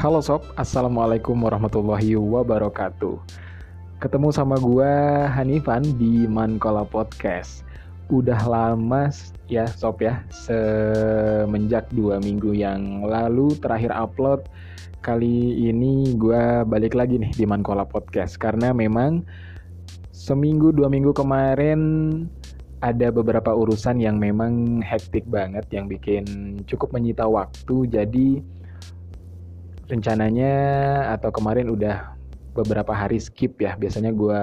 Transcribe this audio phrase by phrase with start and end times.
[0.00, 3.20] Halo sob, Assalamualaikum warahmatullahi wabarakatuh.
[4.00, 7.68] Ketemu sama gua Hanifan di Mankola Podcast.
[8.08, 9.12] Udah lama
[9.44, 14.48] ya sob ya Semenjak dua minggu yang lalu terakhir upload.
[15.04, 19.20] Kali ini gua balik lagi nih di Mankola Podcast Karena memang
[20.16, 21.80] seminggu dua minggu kemarin
[22.80, 26.24] ada beberapa urusan yang memang hektik banget yang bikin
[26.64, 27.84] cukup menyita waktu.
[27.84, 28.59] Jadi
[29.90, 30.54] rencananya
[31.18, 32.14] atau kemarin udah
[32.54, 34.42] beberapa hari skip ya biasanya gue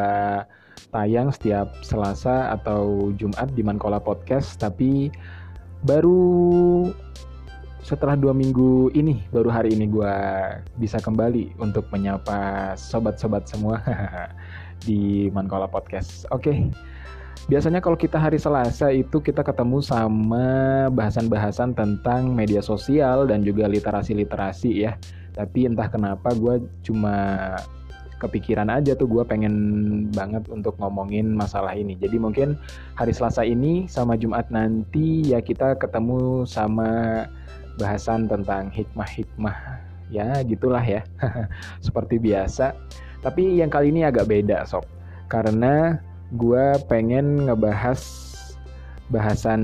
[0.92, 5.10] tayang setiap Selasa atau Jumat di Mankola Podcast tapi
[5.88, 6.92] baru
[7.82, 10.16] setelah dua minggu ini baru hari ini gue
[10.76, 13.80] bisa kembali untuk menyapa sobat-sobat semua
[14.88, 16.60] di Mankola Podcast oke okay
[17.48, 20.46] biasanya kalau kita hari Selasa itu kita ketemu sama
[20.92, 24.98] bahasan-bahasan tentang media sosial dan juga literasi-literasi ya.
[25.38, 27.54] Tapi entah kenapa gue cuma
[28.18, 29.54] kepikiran aja tuh gue pengen
[30.10, 31.94] banget untuk ngomongin masalah ini.
[31.94, 32.58] Jadi mungkin
[32.98, 37.24] hari Selasa ini sama Jumat nanti ya kita ketemu sama
[37.78, 41.06] bahasan tentang hikmah-hikmah ya gitulah ya.
[41.86, 42.74] Seperti biasa.
[43.22, 44.86] Tapi yang kali ini agak beda sob.
[45.30, 46.02] Karena
[46.34, 48.02] gue pengen ngebahas
[49.08, 49.64] bahasan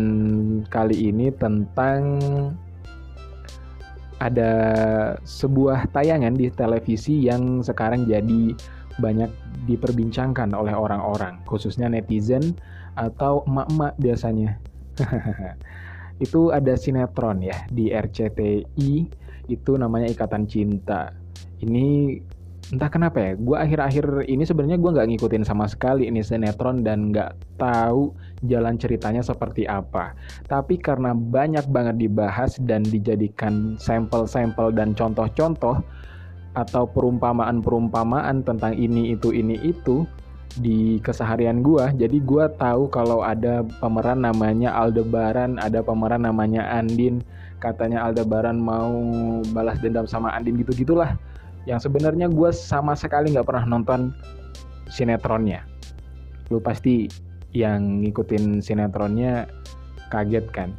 [0.72, 2.22] kali ini tentang
[4.20, 4.52] ada
[5.24, 8.54] sebuah tayangan di televisi yang sekarang jadi
[9.02, 9.32] banyak
[9.66, 12.54] diperbincangkan oleh orang-orang, khususnya netizen
[12.94, 14.58] atau emak-emak biasanya.
[16.26, 18.92] itu ada sinetron ya di RCTI,
[19.50, 21.10] itu namanya Ikatan Cinta.
[21.64, 22.20] Ini
[22.72, 27.12] entah kenapa ya gue akhir-akhir ini sebenarnya gue nggak ngikutin sama sekali ini sinetron dan
[27.12, 30.16] nggak tahu jalan ceritanya seperti apa.
[30.48, 35.82] Tapi karena banyak banget dibahas dan dijadikan sampel-sampel dan contoh-contoh
[36.54, 40.06] atau perumpamaan-perumpamaan tentang ini itu ini itu
[40.54, 47.26] di keseharian gue jadi gue tahu kalau ada pemeran namanya Aldebaran ada pemeran namanya Andin
[47.58, 48.94] katanya Aldebaran mau
[49.50, 51.18] balas dendam sama Andin gitu gitulah
[51.66, 54.12] yang sebenarnya gue sama sekali nggak pernah nonton
[54.92, 55.64] sinetronnya.
[56.52, 57.08] Lu pasti
[57.54, 59.46] yang ngikutin sinetronnya
[60.10, 60.70] kaget kan.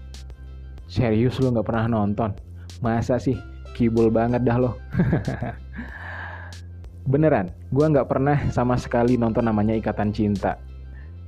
[0.90, 2.34] Serius lu nggak pernah nonton?
[2.82, 3.38] Masa sih?
[3.74, 4.78] Kibul banget dah lo.
[7.10, 10.58] Beneran gue nggak pernah sama sekali nonton namanya Ikatan Cinta.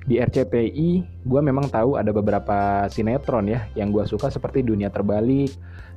[0.06, 0.90] Di RCTI
[1.26, 5.50] gue memang tahu ada beberapa sinetron ya yang gue suka seperti Dunia Terbalik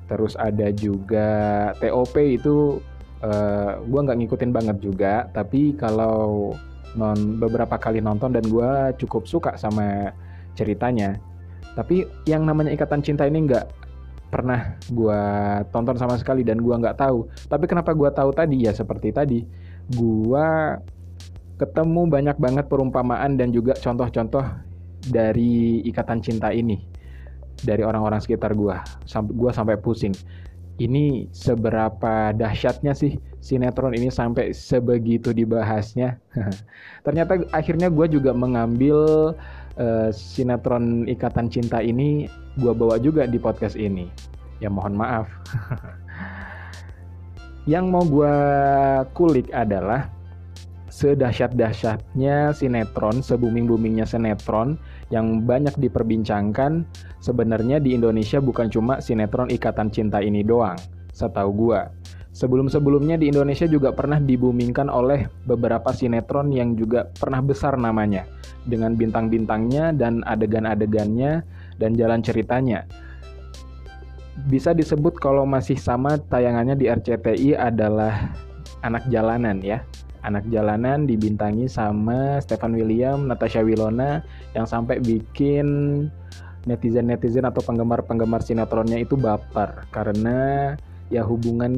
[0.10, 1.30] terus ada juga
[1.78, 2.82] TOP itu
[3.22, 5.30] uh, eh, gue nggak ngikutin banget juga.
[5.30, 6.58] Tapi kalau
[6.98, 8.70] non beberapa kali nonton dan gue
[9.02, 10.14] cukup suka sama
[10.58, 11.20] ceritanya.
[11.78, 13.66] Tapi yang namanya ikatan cinta ini nggak
[14.30, 15.22] pernah gue
[15.74, 17.30] tonton sama sekali dan gue nggak tahu.
[17.50, 18.66] Tapi kenapa gue tahu tadi?
[18.66, 19.46] Ya seperti tadi.
[19.90, 20.48] Gue
[21.60, 24.46] ketemu banyak banget perumpamaan dan juga contoh-contoh
[25.12, 26.80] dari ikatan cinta ini
[27.60, 28.76] dari orang-orang sekitar gue
[29.36, 30.16] gue sampai pusing
[30.80, 36.20] ini seberapa dahsyatnya sih sinetron ini sampai sebegitu dibahasnya.
[37.06, 39.32] Ternyata akhirnya gue juga mengambil
[39.80, 44.08] uh, sinetron Ikatan Cinta ini gue bawa juga di podcast ini.
[44.60, 45.28] Ya mohon maaf.
[47.72, 48.36] Yang mau gue
[49.14, 50.10] kulik adalah
[51.00, 54.76] sedahsyat-dahsyatnya sinetron, se-booming-boomingnya sinetron
[55.16, 56.84] yang banyak diperbincangkan
[57.24, 60.76] sebenarnya di Indonesia bukan cuma sinetron Ikatan Cinta ini doang,
[61.16, 61.88] setahu gua.
[62.36, 68.28] Sebelum-sebelumnya di Indonesia juga pernah dibumingkan oleh beberapa sinetron yang juga pernah besar namanya
[68.68, 71.42] dengan bintang-bintangnya dan adegan-adegannya
[71.80, 72.86] dan jalan ceritanya.
[74.48, 78.32] Bisa disebut kalau masih sama tayangannya di RCTI adalah
[78.80, 79.84] Anak Jalanan ya
[80.24, 85.68] anak jalanan dibintangi sama Stefan William, Natasha Wilona yang sampai bikin
[86.68, 89.88] netizen-netizen atau penggemar-penggemar sinetronnya itu baper.
[89.90, 90.74] Karena
[91.10, 91.74] ya hubungan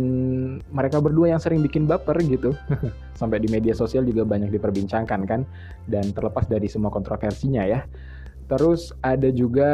[0.73, 2.57] mereka berdua yang sering bikin baper gitu.
[3.19, 5.41] Sampai di media sosial juga banyak diperbincangkan kan?
[5.85, 7.85] Dan terlepas dari semua kontroversinya ya.
[8.49, 9.71] Terus ada juga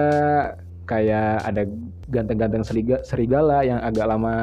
[0.88, 1.68] kayak ada
[2.08, 2.64] ganteng-ganteng
[3.04, 4.36] serigala yang agak lama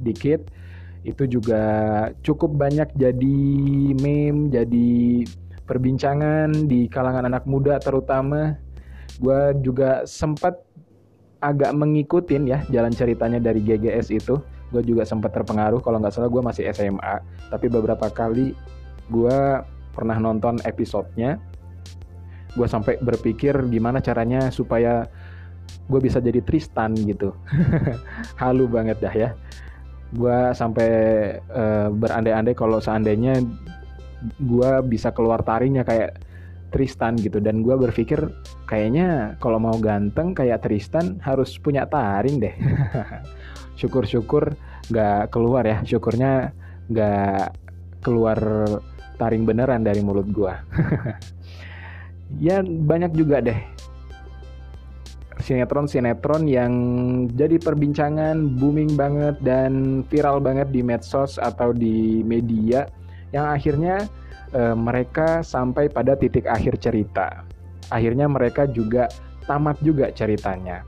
[0.00, 0.44] dikit
[1.00, 1.62] itu juga
[2.20, 3.40] cukup banyak jadi
[3.96, 5.24] meme, jadi
[5.64, 8.60] perbincangan di kalangan anak muda terutama.
[9.16, 10.60] Gue juga sempat
[11.40, 14.36] agak mengikutin ya jalan ceritanya dari GGS itu.
[14.70, 17.14] Gue juga sempat terpengaruh kalau nggak salah gue masih SMA.
[17.48, 18.52] Tapi beberapa kali
[19.08, 19.38] gue
[19.96, 21.40] pernah nonton episodenya.
[22.52, 25.08] Gue sampai berpikir gimana caranya supaya
[25.88, 27.32] gue bisa jadi Tristan gitu.
[28.42, 29.32] Halu banget dah ya
[30.10, 30.90] gue sampai
[31.50, 33.38] uh, berandai-andai kalau seandainya
[34.36, 36.18] gue bisa keluar tarinya kayak
[36.70, 37.42] Tristan gitu.
[37.42, 38.30] Dan gue berpikir
[38.66, 42.54] kayaknya kalau mau ganteng kayak Tristan harus punya taring deh.
[43.80, 44.54] Syukur-syukur
[44.90, 45.82] gak keluar ya.
[45.82, 46.54] Syukurnya
[46.90, 47.54] gak
[48.02, 48.38] keluar
[49.20, 50.54] taring beneran dari mulut gue
[52.48, 53.60] ya banyak juga deh
[55.50, 56.72] sinetron-sinetron yang
[57.34, 62.86] jadi perbincangan booming banget dan viral banget di medsos atau di media
[63.34, 64.06] yang akhirnya
[64.54, 67.42] e, mereka sampai pada titik akhir cerita.
[67.90, 69.10] Akhirnya mereka juga
[69.50, 70.86] tamat juga ceritanya.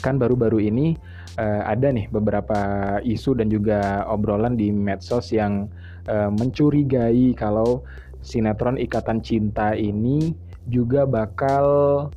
[0.00, 0.96] Kan baru-baru ini
[1.36, 2.56] e, ada nih beberapa
[3.04, 5.68] isu dan juga obrolan di medsos yang
[6.08, 7.84] e, mencurigai kalau
[8.24, 10.32] sinetron Ikatan Cinta ini
[10.72, 12.08] juga bakal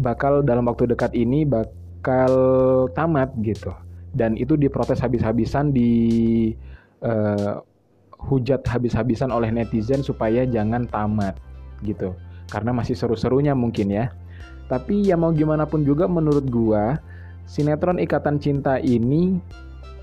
[0.00, 2.32] bakal dalam waktu dekat ini bakal
[2.96, 3.70] tamat gitu.
[4.10, 5.92] Dan itu diprotes habis-habisan di
[7.06, 7.62] uh,
[8.18, 11.38] hujat habis-habisan oleh netizen supaya jangan tamat
[11.86, 12.16] gitu.
[12.50, 14.10] Karena masih seru-serunya mungkin ya.
[14.66, 16.98] Tapi ya mau gimana pun juga menurut gua
[17.46, 19.38] sinetron Ikatan Cinta ini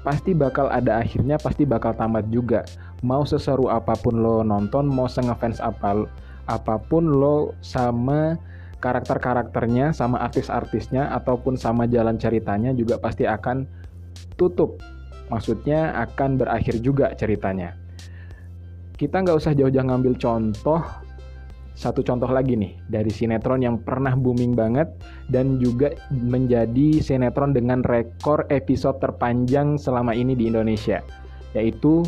[0.04, 2.64] pasti bakal ada akhirnya pasti bakal tamat juga.
[3.04, 6.08] Mau seseru apa pun lo nonton mau sengefans apa
[6.48, 8.40] apa pun lo sama
[8.78, 13.66] karakter-karakternya sama artis-artisnya ataupun sama jalan ceritanya juga pasti akan
[14.38, 14.78] tutup.
[15.28, 17.76] Maksudnya akan berakhir juga ceritanya.
[18.98, 20.82] Kita nggak usah jauh-jauh ngambil contoh
[21.78, 24.90] satu contoh lagi nih dari sinetron yang pernah booming banget
[25.30, 31.06] dan juga menjadi sinetron dengan rekor episode terpanjang selama ini di Indonesia
[31.54, 32.02] yaitu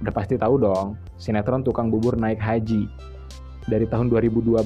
[0.00, 2.88] udah pasti tahu dong sinetron tukang bubur naik haji
[3.68, 4.64] dari tahun 2012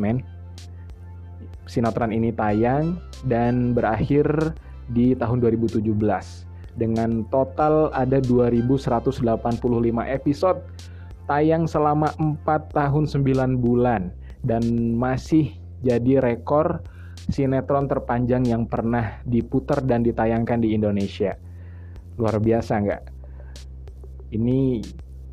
[0.00, 0.24] men
[1.72, 4.52] sinetron ini tayang dan berakhir
[4.92, 5.80] di tahun 2017
[6.76, 9.24] dengan total ada 2185
[10.04, 10.60] episode
[11.24, 14.12] tayang selama 4 tahun 9 bulan
[14.44, 14.60] dan
[15.00, 16.84] masih jadi rekor
[17.32, 21.40] sinetron terpanjang yang pernah diputar dan ditayangkan di Indonesia.
[22.20, 23.02] Luar biasa nggak?
[24.36, 24.82] Ini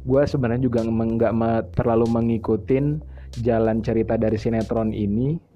[0.08, 3.04] gue sebenarnya juga nggak terlalu mengikutin
[3.44, 5.49] jalan cerita dari sinetron ini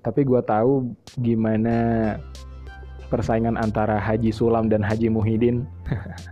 [0.00, 2.16] tapi gue tahu gimana
[3.10, 5.66] persaingan antara Haji Sulam dan Haji Muhyiddin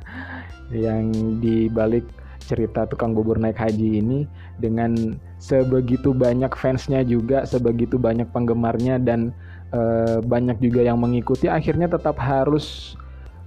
[0.86, 1.10] yang
[1.42, 2.06] dibalik
[2.48, 4.24] cerita tukang bubur naik haji ini
[4.56, 9.36] dengan sebegitu banyak fansnya juga, sebegitu banyak penggemarnya dan
[9.68, 9.80] e,
[10.24, 12.96] banyak juga yang mengikuti, akhirnya tetap harus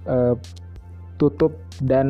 [0.06, 0.38] e,
[1.18, 2.06] tutup dan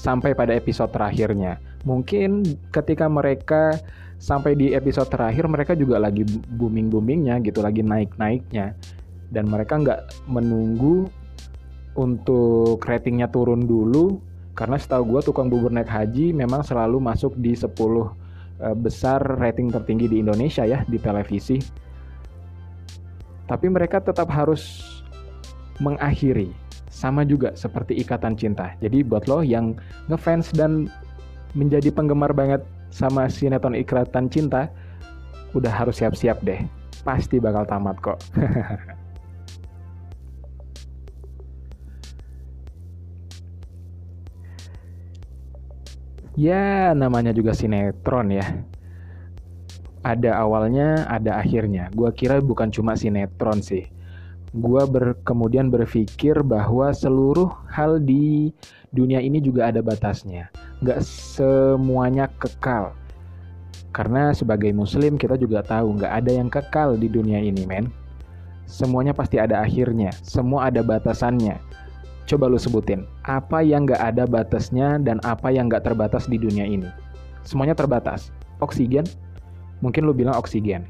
[0.00, 1.60] sampai pada episode terakhirnya.
[1.84, 3.76] Mungkin ketika mereka
[4.22, 6.22] sampai di episode terakhir mereka juga lagi
[6.54, 8.78] booming boomingnya gitu lagi naik naiknya
[9.34, 11.10] dan mereka nggak menunggu
[11.98, 14.22] untuk ratingnya turun dulu
[14.54, 18.06] karena setahu gue tukang bubur naik haji memang selalu masuk di 10 uh,
[18.78, 21.58] besar rating tertinggi di Indonesia ya di televisi.
[23.48, 24.86] Tapi mereka tetap harus
[25.82, 26.52] mengakhiri
[26.92, 28.76] sama juga seperti ikatan cinta.
[28.78, 29.76] Jadi buat lo yang
[30.06, 30.86] ngefans dan
[31.56, 34.68] menjadi penggemar banget sama sinetron Ikatan Cinta,
[35.56, 36.60] udah harus siap-siap deh.
[37.02, 38.20] Pasti bakal tamat kok.
[46.36, 48.44] ya, namanya juga sinetron ya.
[50.04, 51.88] Ada awalnya, ada akhirnya.
[51.96, 53.88] Gua kira bukan cuma sinetron sih.
[54.52, 58.52] Gua ber, kemudian berpikir bahwa seluruh hal di
[58.92, 62.92] dunia ini juga ada batasnya nggak semuanya kekal.
[63.92, 67.88] Karena sebagai muslim kita juga tahu nggak ada yang kekal di dunia ini men.
[68.66, 71.60] Semuanya pasti ada akhirnya, semua ada batasannya.
[72.24, 76.64] Coba lu sebutin, apa yang nggak ada batasnya dan apa yang nggak terbatas di dunia
[76.64, 76.88] ini?
[77.44, 78.32] Semuanya terbatas.
[78.62, 79.04] Oksigen,
[79.84, 80.86] mungkin lu bilang oksigen.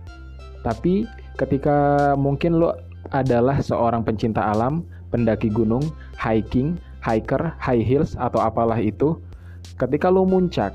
[0.62, 1.08] Tapi
[1.40, 2.70] ketika mungkin lu
[3.11, 5.82] adalah seorang pencinta alam, pendaki gunung,
[6.20, 9.18] hiking, hiker, high heels, atau apalah itu,
[9.78, 10.75] ketika lo muncak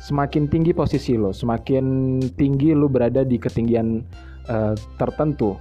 [0.00, 4.04] semakin tinggi posisi lo semakin tinggi lo berada di ketinggian
[4.48, 5.56] uh, tertentu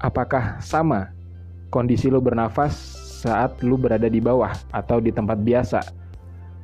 [0.00, 1.10] apakah sama
[1.68, 2.74] kondisi lo bernafas
[3.24, 6.04] saat lo berada di bawah atau di tempat biasa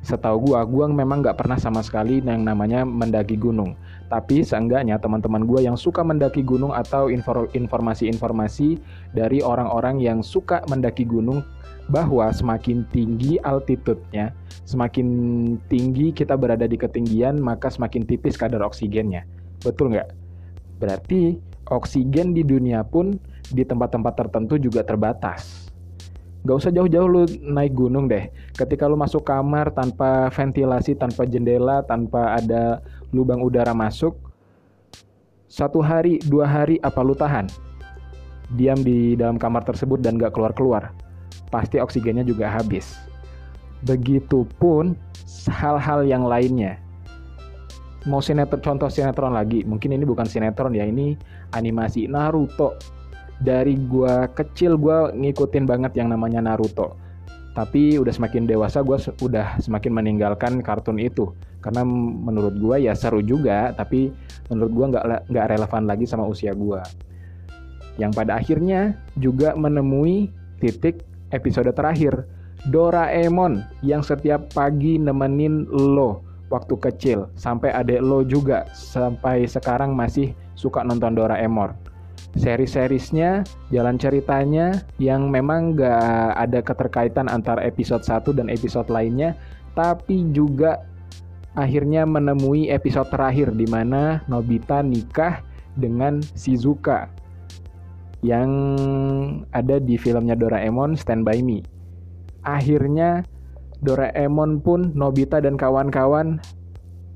[0.01, 3.77] setahu gua, gua memang nggak pernah sama sekali yang namanya mendaki gunung.
[4.09, 7.07] Tapi seenggaknya teman-teman gua yang suka mendaki gunung atau
[7.53, 8.81] informasi-informasi
[9.13, 11.45] dari orang-orang yang suka mendaki gunung
[11.91, 14.31] bahwa semakin tinggi altitude-nya,
[14.63, 15.07] semakin
[15.67, 19.27] tinggi kita berada di ketinggian, maka semakin tipis kadar oksigennya.
[19.59, 20.09] Betul nggak?
[20.79, 21.35] Berarti
[21.67, 23.19] oksigen di dunia pun
[23.51, 25.69] di tempat-tempat tertentu juga terbatas.
[26.41, 28.33] Gak usah jauh-jauh lu naik gunung deh.
[28.57, 32.81] Ketika lu masuk kamar tanpa ventilasi, tanpa jendela, tanpa ada
[33.13, 34.17] lubang udara masuk,
[35.45, 37.45] satu hari, dua hari apa lu tahan?
[38.57, 41.10] Diam di dalam kamar tersebut dan gak keluar-keluar.
[41.49, 42.95] Pasti oksigennya juga habis.
[43.83, 44.95] Begitupun
[45.49, 46.77] hal-hal yang lainnya.
[48.09, 51.13] Mau sinetron, contoh sinetron lagi, mungkin ini bukan sinetron ya, ini
[51.53, 52.73] animasi Naruto
[53.41, 56.97] dari gua kecil gua ngikutin banget yang namanya Naruto.
[57.51, 63.19] Tapi udah semakin dewasa gua udah semakin meninggalkan kartun itu karena menurut gua ya seru
[63.19, 64.13] juga tapi
[64.47, 66.85] menurut gua nggak nggak relevan lagi sama usia gua.
[67.99, 70.31] Yang pada akhirnya juga menemui
[70.63, 72.27] titik episode terakhir.
[72.69, 76.21] Doraemon yang setiap pagi nemenin lo
[76.53, 77.25] waktu kecil.
[77.33, 81.73] Sampai adek lo juga sampai sekarang masih suka nonton Doraemon.
[82.37, 83.43] Seri-serisnya,
[83.75, 89.35] jalan ceritanya yang memang gak ada keterkaitan antara episode 1 dan episode lainnya,
[89.75, 90.79] tapi juga
[91.59, 95.43] akhirnya menemui episode terakhir di mana Nobita nikah
[95.75, 97.11] dengan Shizuka
[98.21, 98.49] yang
[99.49, 101.65] ada di filmnya Doraemon Stand By Me.
[102.45, 103.25] Akhirnya
[103.81, 106.37] Doraemon pun Nobita dan kawan-kawan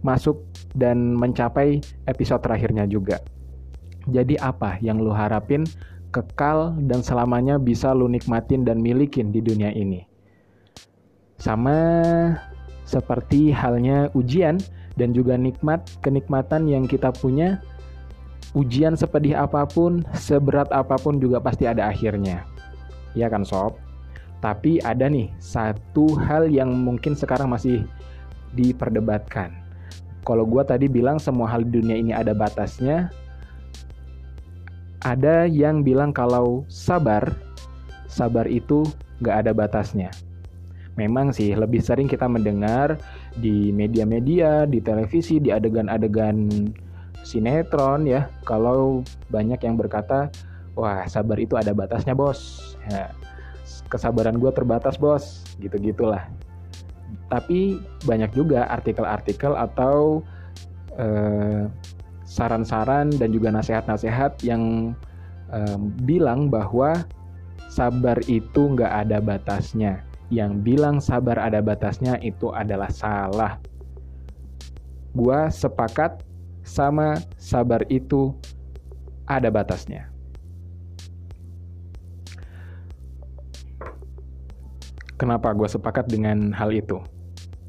[0.01, 0.41] masuk
[0.73, 3.21] dan mencapai episode terakhirnya juga.
[4.05, 5.65] Jadi apa yang lu harapin
[6.13, 10.05] kekal dan selamanya bisa lu nikmatin dan milikin di dunia ini?
[11.41, 11.77] Sama
[12.85, 14.61] seperti halnya ujian
[14.95, 17.59] dan juga nikmat, kenikmatan yang kita punya,
[18.55, 22.47] ujian sepedih apa pun, seberat apa pun juga pasti ada akhirnya.
[23.13, 23.75] Ya kan sob?
[24.39, 27.83] Tapi ada nih satu hal yang mungkin sekarang masih
[28.55, 29.51] diperdebatkan.
[30.25, 33.11] Kalau gue tadi bilang semua hal di dunia ini ada batasnya,
[35.05, 37.35] ada yang bilang kalau sabar,
[38.09, 38.87] sabar itu
[39.21, 40.09] nggak ada batasnya.
[40.95, 42.95] Memang sih lebih sering kita mendengar
[43.35, 46.71] di media-media, di televisi, di adegan-adegan
[47.25, 49.01] sinetron ya, kalau
[49.33, 50.29] banyak yang berkata,
[50.77, 52.73] wah sabar itu ada batasnya bos.
[52.85, 53.09] Ya,
[53.89, 56.29] kesabaran gue terbatas bos, gitu-gitulah.
[57.33, 60.21] Tapi banyak juga artikel-artikel atau
[61.01, 61.65] eh,
[62.25, 64.93] saran-saran dan juga nasihat-nasihat yang
[65.53, 67.05] um, bilang bahwa
[67.71, 70.03] sabar itu nggak ada batasnya.
[70.33, 73.61] Yang bilang sabar ada batasnya itu adalah salah.
[75.15, 76.25] Gua sepakat
[76.65, 78.33] sama sabar itu
[79.29, 80.09] ada batasnya.
[85.15, 86.99] Kenapa gue sepakat dengan hal itu?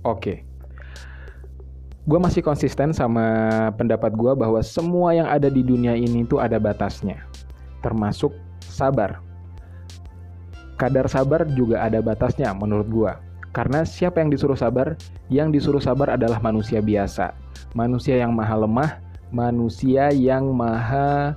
[0.03, 0.43] Oke.
[2.07, 3.27] Gue masih konsisten sama
[3.79, 7.23] pendapat gue bahwa semua yang ada di dunia ini tuh ada batasnya,
[7.83, 9.23] termasuk sabar.
[10.75, 13.13] Kadar sabar juga ada batasnya menurut gue.
[13.55, 14.99] Karena siapa yang disuruh sabar?
[15.31, 17.46] Yang disuruh sabar adalah manusia biasa.
[17.75, 18.91] Manusia yang maha lemah,
[19.33, 21.35] manusia yang maha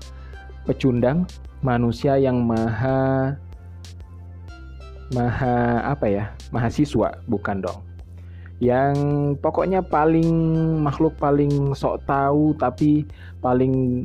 [0.68, 1.26] pecundang,
[1.64, 3.34] manusia yang maha
[5.10, 6.26] maha apa ya?
[6.54, 7.90] Mahasiswa, bukan dong
[8.60, 8.96] yang
[9.40, 10.28] pokoknya paling
[10.84, 13.08] makhluk paling sok tahu tapi
[13.40, 14.04] paling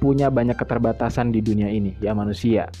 [0.00, 2.72] punya banyak keterbatasan di dunia ini ya manusia.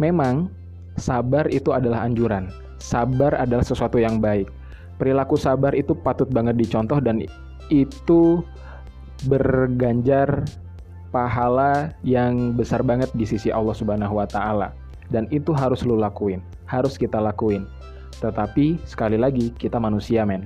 [0.00, 0.50] Memang
[0.98, 2.50] sabar itu adalah anjuran.
[2.84, 4.52] Sabar adalah sesuatu yang baik.
[5.00, 7.24] Perilaku sabar itu patut banget dicontoh dan
[7.72, 8.44] itu
[9.24, 10.44] berganjar
[11.08, 14.76] pahala yang besar banget di sisi Allah Subhanahu wa taala
[15.08, 17.64] dan itu harus lo lakuin, harus kita lakuin.
[18.20, 20.44] Tetapi sekali lagi kita manusia men.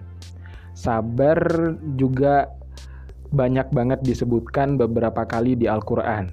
[0.78, 2.54] Sabar juga
[3.35, 6.30] banyak banget disebutkan beberapa kali di Al-Qur'an.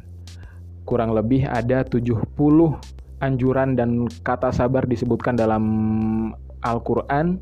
[0.86, 2.30] Kurang lebih ada 70
[3.24, 5.64] anjuran dan kata sabar disebutkan dalam
[6.66, 7.40] Al-Qur'an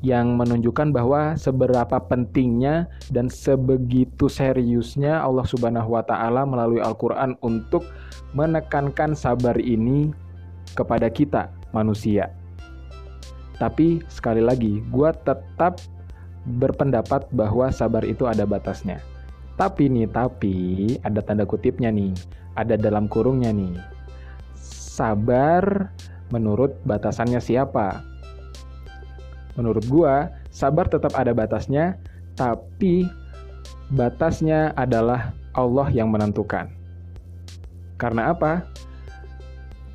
[0.00, 7.84] yang menunjukkan bahwa seberapa pentingnya dan sebegitu seriusnya Allah Subhanahu wa taala melalui Al-Qur'an untuk
[8.32, 10.08] menekankan sabar ini
[10.72, 12.32] kepada kita manusia.
[13.60, 15.84] Tapi sekali lagi, gue tetap
[16.56, 19.04] berpendapat bahwa sabar itu ada batasnya.
[19.60, 20.56] Tapi nih, tapi
[21.04, 22.16] ada tanda kutipnya nih,
[22.56, 23.99] ada dalam kurungnya nih.
[25.00, 25.88] Sabar
[26.28, 28.04] menurut batasannya siapa?
[29.56, 30.14] Menurut gue,
[30.52, 31.96] sabar tetap ada batasnya,
[32.36, 33.08] tapi
[33.96, 36.68] batasnya adalah Allah yang menentukan.
[37.96, 38.68] Karena apa?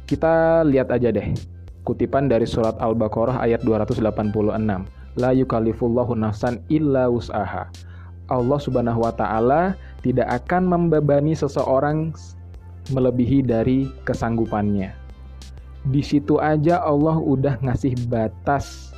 [0.09, 1.37] Kita lihat aja deh.
[1.85, 4.01] Kutipan dari surat Al-Baqarah ayat 286.
[5.21, 7.69] La yukallifullahu nafsan illa wus'aha.
[8.25, 12.09] Allah Subhanahu wa taala tidak akan membebani seseorang
[12.93, 14.93] melebihi dari kesanggupannya.
[15.85, 18.89] Di situ aja Allah udah ngasih batas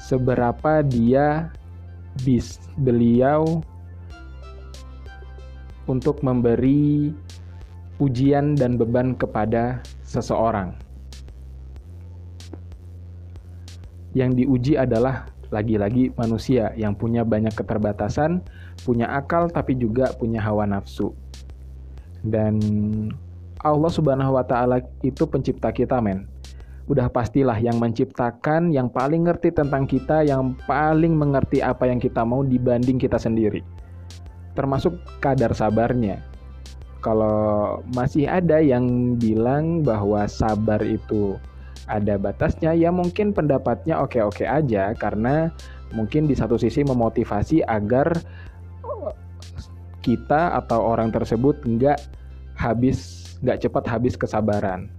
[0.00, 1.52] seberapa dia
[2.24, 3.60] bis beliau
[5.84, 7.12] untuk memberi
[8.00, 10.72] ujian dan beban kepada seseorang.
[14.14, 18.42] Yang diuji adalah lagi-lagi manusia yang punya banyak keterbatasan,
[18.86, 21.12] punya akal tapi juga punya hawa nafsu.
[22.24, 22.58] Dan
[23.60, 26.28] Allah Subhanahu wa taala itu pencipta kita, men.
[26.84, 32.20] Udah pastilah yang menciptakan, yang paling ngerti tentang kita, yang paling mengerti apa yang kita
[32.24, 33.64] mau dibanding kita sendiri.
[34.52, 34.92] Termasuk
[35.24, 36.20] kadar sabarnya.
[37.00, 41.36] Kalau masih ada yang bilang bahwa sabar itu
[41.84, 45.52] ada batasnya ya mungkin pendapatnya oke-oke aja karena
[45.92, 48.08] mungkin di satu sisi memotivasi agar
[50.04, 51.96] kita atau orang tersebut nggak
[52.60, 54.92] habis nggak cepat habis kesabaran.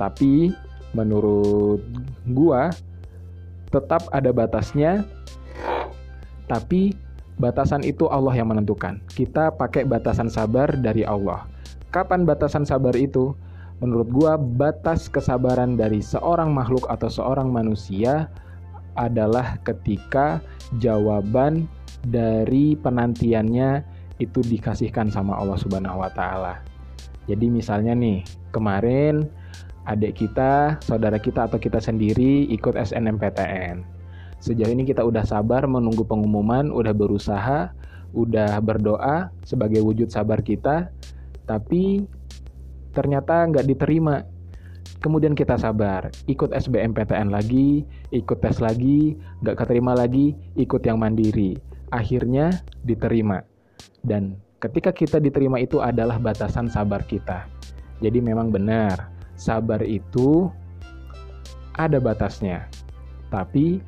[0.00, 0.48] Tapi
[0.96, 1.84] menurut
[2.32, 2.72] gua
[3.68, 5.04] tetap ada batasnya
[6.50, 6.96] tapi
[7.38, 8.98] batasan itu Allah yang menentukan.
[9.12, 11.46] Kita pakai batasan sabar dari Allah.
[11.94, 13.36] Kapan batasan sabar itu?
[13.80, 18.28] Menurut gua batas kesabaran dari seorang makhluk atau seorang manusia
[18.98, 20.42] adalah ketika
[20.82, 21.64] jawaban
[22.04, 26.60] dari penantiannya itu dikasihkan sama Allah Subhanahu wa taala.
[27.26, 28.22] Jadi misalnya nih,
[28.54, 29.26] kemarin
[29.88, 33.82] adik kita, saudara kita atau kita sendiri ikut SNMPTN.
[34.40, 37.72] Sejauh ini kita udah sabar menunggu pengumuman, udah berusaha,
[38.16, 40.88] udah berdoa sebagai wujud sabar kita,
[41.44, 42.04] tapi
[42.96, 44.24] ternyata nggak diterima.
[45.00, 51.56] Kemudian kita sabar, ikut SBMPTN lagi, ikut tes lagi, nggak keterima lagi, ikut yang mandiri.
[51.88, 52.52] Akhirnya
[52.84, 53.40] diterima.
[54.04, 57.48] Dan ketika kita diterima itu adalah batasan sabar kita.
[58.00, 60.48] Jadi memang benar, sabar itu
[61.76, 62.68] ada batasnya.
[63.28, 63.80] Tapi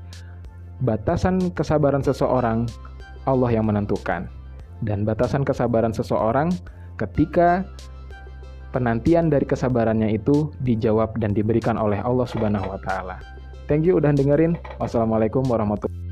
[0.85, 2.68] batasan kesabaran seseorang
[3.28, 4.28] Allah yang menentukan.
[4.83, 6.50] Dan batasan kesabaran seseorang
[6.98, 7.62] ketika
[8.74, 13.20] penantian dari kesabarannya itu dijawab dan diberikan oleh Allah Subhanahu wa taala.
[13.70, 14.59] Thank you udah dengerin.
[14.83, 16.12] Wassalamualaikum warahmatullahi